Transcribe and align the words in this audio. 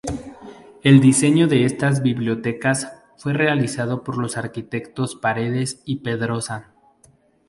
El 0.81 0.99
diseño 0.99 1.47
de 1.47 1.63
estas 1.63 2.01
"bibliotecas" 2.01 2.91
fue 3.17 3.33
realizado 3.33 4.03
por 4.03 4.17
los 4.17 4.35
arquitectos 4.35 5.13
Paredes 5.15 5.79
y 5.85 5.97
Pedrosa. 5.97 6.71